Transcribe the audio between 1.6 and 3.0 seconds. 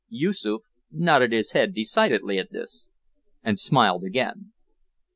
decidedly at this,